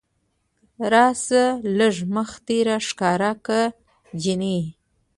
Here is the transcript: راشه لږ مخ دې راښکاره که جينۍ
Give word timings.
راشه 0.91 1.43
لږ 1.77 1.95
مخ 2.15 2.31
دې 2.45 2.57
راښکاره 2.69 3.31
که 3.45 3.59
جينۍ 4.21 4.61